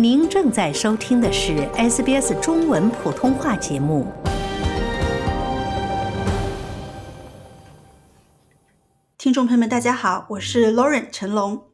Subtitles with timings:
[0.00, 4.06] 您正在收听的是 SBS 中文普通话节目。
[9.18, 11.64] 听众朋友们，大家好，我是 Lauren 陈龙。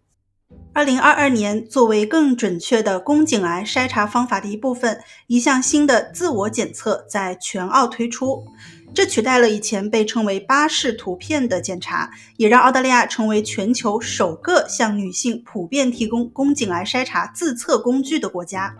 [0.73, 8.46] 二零二二年，作为更准确的宫颈癌筛查方法的一部分，一项新的自我检测在全澳推出。
[8.95, 18.74] 这取代了以前被称为巴氏图片的检查，也让澳大利亚成为全球首个向女性普遍提供宫颈癌筛查自测工具的国家。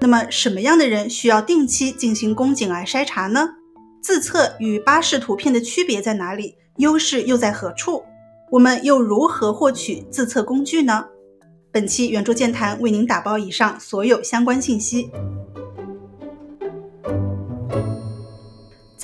[0.00, 3.48] 那么，什么样的人需要定期进行宫颈癌筛查呢？
[4.02, 6.56] 自测与巴氏图片的区别在哪里？
[6.78, 8.02] 优势又在何处？
[8.50, 11.06] 我们又如何获取自测工具呢？
[11.72, 15.10] 本期圆桌健谈为您打包以上所有相关信息。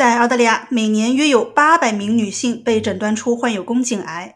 [0.02, 4.34] 在澳大利亚，每年约有八百名女性被诊断出患有宫颈癌。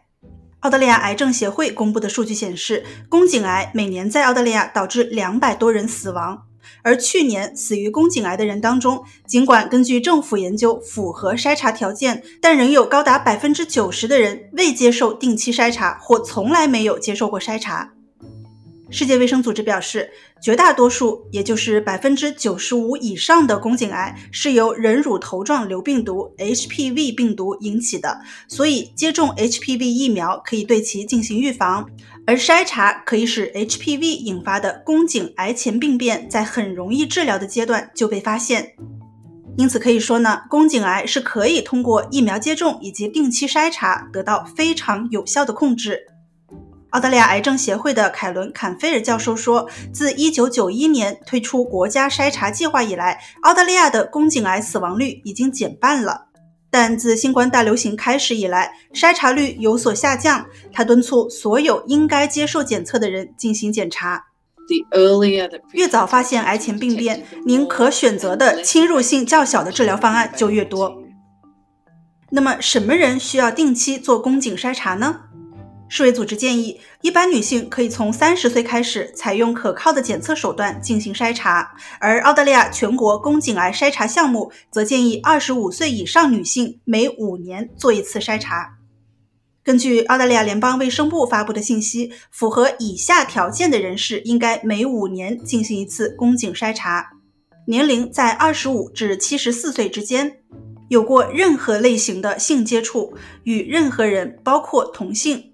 [0.61, 6.43] 澳大利亚癌症协会公布的数据显示，宫颈癌每年在澳大利亚导致两百多人死亡。
[6.83, 17.91] 而去年死于宫颈癌的人当中，尽管根据政府研究符合筛查条件，但仍有高达百分之九十的人未接受定期筛查或从来没有接受过筛查。
[18.89, 20.09] 世界卫生组织表示，
[20.41, 31.89] 绝大多数，也就是百分之九十五以上的宫颈癌是由人乳头状瘤病毒 （HPV） 病毒引起的，所以接种 HPV 疫苗可以对其进行预防，
[32.25, 38.73] 而筛查可以使 HPV 引发的宫颈癌前病变在很容易治疗的阶段就被发现。
[39.57, 45.99] 因此可以说呢，宫颈癌是可以通过疫苗接种以及定期筛查得到非常有效的控制。
[46.97, 56.25] 澳大利亚癌症协会的凯伦·坎菲尔教授说：“自1991年推出国家筛查计划以来，澳大利亚的宫颈癌死亡率已经减半了。
[56.71, 60.47] 但自新冠大流行开始以来，筛查率有所下降。
[60.73, 64.25] 他敦促所有应该接受检测的人进行检查。
[65.73, 70.97] 越早发现癌前病变，您可选择的侵入性较小的治疗方案就越多。
[72.31, 75.19] 那么，什么人需要定期做宫颈筛查呢？”
[75.89, 88.77] 世卫组织建议，一般女性可以从三十岁开始采用可靠的检测手段进行筛查，而澳大利亚全国宫颈癌筛查项目则建议二十五岁以上女性每五年做一次筛查。
[89.63, 97.11] 根据澳大利亚联邦卫生部发布的信息，符合以下条件的人士应该每五年进行一次宫颈筛查：
[97.65, 100.39] 年龄在二十五至七十四岁之间，
[100.89, 105.53] 有过任何类型的性接触，与任何人，包括同性。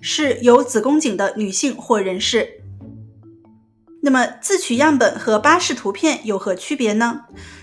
[0.00, 2.48] 是有子宫颈的女性或人士。
[4.00, 7.22] 那么，自取样本和巴氏图片有何区别呢？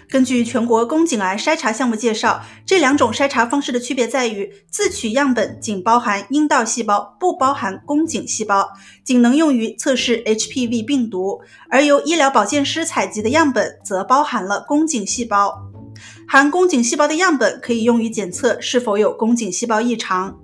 [0.09, 8.69] 根据全国宫颈癌筛查项目介绍，这两种筛查方式的区别在于，自取样本仅包含阴道细胞，不包含宫颈细胞，
[9.03, 15.53] 仅能用于测试 HPV 病毒；而由医疗保健师采集的样本则包含了宫颈细胞。
[16.27, 20.37] 含宫颈细胞的样本可以用于检测是否有宫颈细胞异常。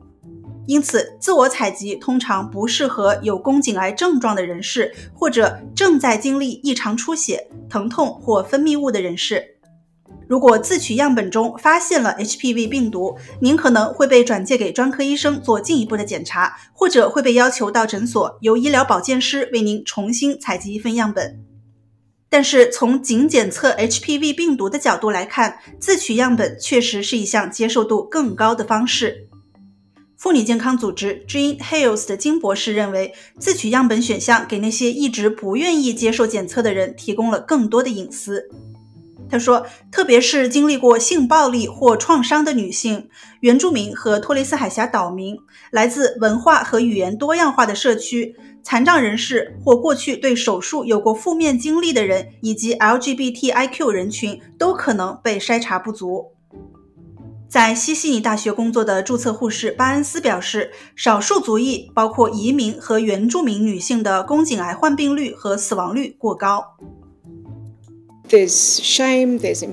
[0.68, 9.58] 因此，自我采集通常不适合有宫颈癌症状的人士，或者正在经历异常出血、疼痛或分泌物的人士。
[10.28, 21.44] 如果自取样本中发现了 HPV 病毒，您可能会被转介给专科医生做进一步的检查，或者会被要求到诊所由医疗保健师为您重新采集一份样本。
[22.30, 29.28] 但是，从仅检测 HPV 病毒的角度来看，自取样本确实是一项接受度更高的方式。
[30.22, 38.48] 妇女健康组织 Jean Hales 的金博士认为，自取样本选项给那些一直不愿意接受检测的人提供了更多的隐私。
[39.28, 43.09] 他说，特别是经历过性暴力或创伤的女性、
[43.40, 45.36] 原住民和托雷斯海峡岛民、
[45.72, 56.34] 来自文化和语言多样化的社区、残障人士或过去对手术有过负面经历的人，以及 LGBTIQ 人群，都可能被筛查不足。
[57.52, 66.64] 在西悉尼大学工作的注册护士巴恩斯表示，少数族裔，包括移民和原住民女性的宫颈癌患病率和死亡率过高。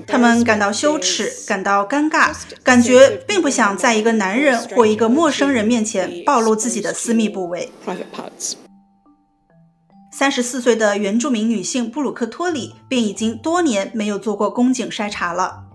[0.05, 7.71] 他们感到羞耻，感到尴尬，感觉并不想在一个男人或一个陌生人面前暴露自己的私密部位。
[10.11, 15.68] 三十四岁的原住民女性布鲁克托里便已经多年没有做过宫颈筛查了。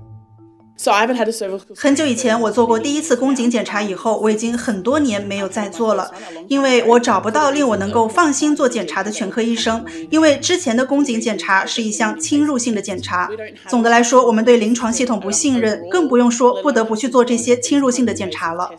[1.77, 6.11] 很久以前，我做过第一次宫颈检查，以后我已经很多年没有再做了，
[6.49, 9.85] 因为我找不到令我能够放心做检查的全科医生。
[10.11, 13.31] 因为之前的宫颈检查是一项侵入性的检查。
[13.69, 18.71] 总的来说，我们对临床系统不信任，更不用说不得不去做这些侵入性的检查了。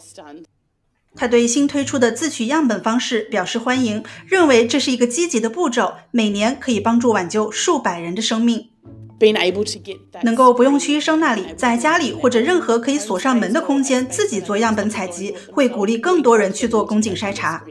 [1.15, 8.68] 他对新推出的自取样本方式表示欢迎，认为这是一个积极的步骤，每年可以帮助挽救数百人的生命。
[10.23, 17.63] 能够不用去医生那里，在家里或者任何可以锁上门的空间自己做样本采集，会鼓励更多人去做宫颈筛查。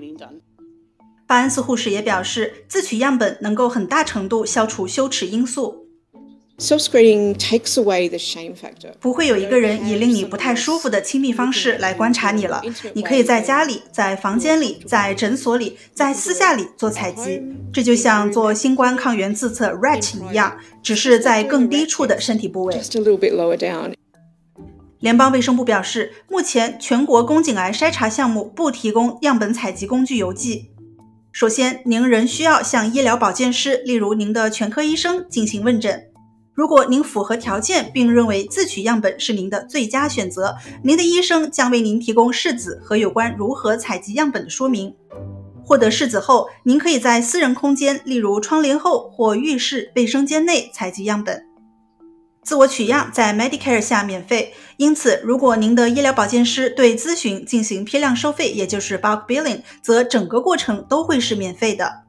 [1.27, 5.84] 巴恩斯护士也表示，自取样本能够很大程度消除羞耻因素。
[6.57, 8.93] Self-screening takes away the shame factor。
[9.01, 12.63] 不会有一个人以令你不太舒服的亲密方式来观察你了。
[12.95, 17.43] 你可以在家里、在房间里、在诊所里、在私下里做采集，
[17.73, 22.75] 这就像做新冠抗原自测 RAT 一样，只是在更低处的身体部位。
[22.75, 23.95] Just a little bit lower down。
[25.01, 30.71] 联邦卫生部表示，目前全国宫颈癌筛查项目不提供样本采集工具邮寄。
[31.33, 36.14] 首先，您仍需要向医疗保健师，例如您的全科医生进行问诊。
[36.55, 40.55] 如果您符合条件，并认为自取样本是您的最佳选择，
[40.85, 44.95] 您的医生将为您提供试纸和有关如何采集样本的说明。
[45.65, 51.45] 获得试纸后，您可以在私人空间，例如窗帘后或浴室、卫生间内采集样本。
[52.45, 62.04] 自我取样在 Medicare 下免费，因此如果您的医疗保健师对咨询进行批量收费，也就是 bulk billing，则整个过程都会是免费的。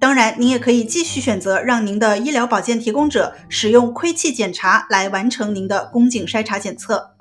[0.00, 7.16] 当然，您也可以继续选择让您的医疗保健提供者使用窥器检查来完成您的宫颈筛查检测。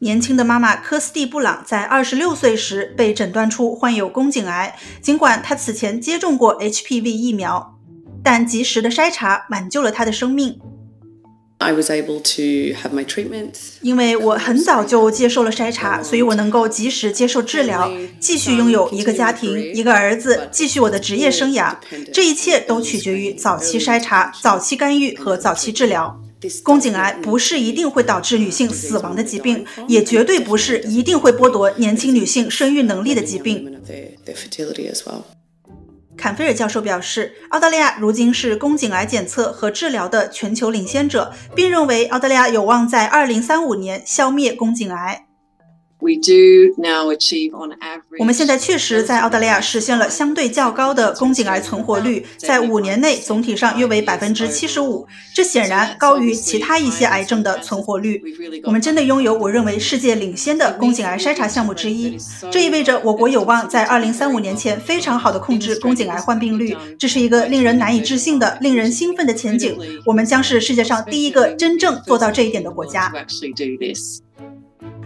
[0.00, 7.78] 年轻的妈妈科斯蒂·布朗在二十六岁时被诊断出患有宫颈癌，尽管她此前接种过 HPV 疫苗，
[8.24, 10.58] 但及时的筛查挽救了她的生命。
[11.62, 13.50] I was able to have my treatment.
[13.82, 21.76] 因为我很早就接受了筛查，所以我能够及时接受治疗，继续拥有一个家庭、一个儿子，继续我的职业生涯。
[22.12, 26.18] 这一切都取决于早期筛查、早期干预和早期治疗。
[26.62, 33.76] 宫颈癌不是一定会导致女性死亡的疾病，也绝对不是一定会剥夺年轻女性生育能力的疾病。
[36.20, 45.29] 坎菲尔教授表示，澳大利亚如今是宫颈癌检测和治疗的全球领先者，并认为澳大利亚有望在2035年消灭宫颈癌。
[48.18, 58.22] 我们现在确实在澳大利亚实现了相对较高的宫颈癌存活率，在五年内总体上约为百分之七十五，这显然高于其他一些癌症的存活率。
[58.64, 62.16] 我们真的拥有我认为世界领先的宫颈癌筛查项目之一，
[62.50, 66.76] 这意味着我国有望在二零三五年前非常好的控制宫颈癌患病率。
[66.98, 69.76] 这是一个令人难以置信的、令人兴奋的前景。
[70.06, 73.12] 我们将是世界上第一个真正做到这一点的国家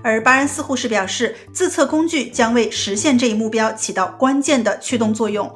[0.04, 5.50] 而巴恩斯护士表示，自测工具将为实现这一目标起到关键的驱动作用。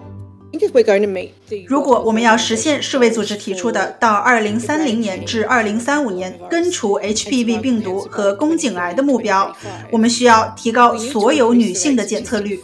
[1.67, 9.55] 如果我们要实现世卫组织提出的到2030年至2035年根除 HPV 病毒和宫颈癌的目标，
[9.93, 12.59] 我们需要提高所有女性的检测率。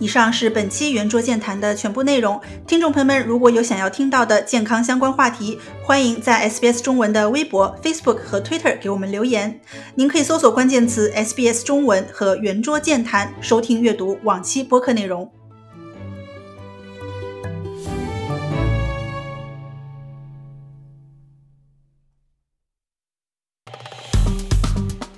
[0.00, 2.40] 以上是本期圆桌健谈的全部内容。
[2.66, 9.60] 听众朋友们，如果有想要听到的健康相关话题，欢迎在 SBS 中文的微博、Facebook 和 Twitter 给我们留言。
[9.96, 15.28] 您可以搜索关键词 SBS 中文和圆桌健谈，收听阅读往期播客内容。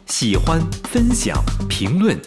[0.06, 2.18] 喜欢、分享、评论，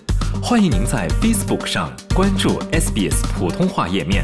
[0.42, 4.24] 欢迎您在 Facebook 上关注 SBS 普通话页面。